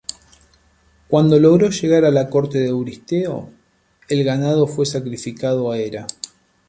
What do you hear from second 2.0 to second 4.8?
a la corte de Euristeo, el ganado